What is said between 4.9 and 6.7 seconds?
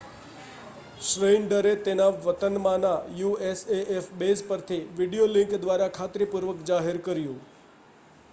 video link દ્વારા ખાતરીપૂર્વક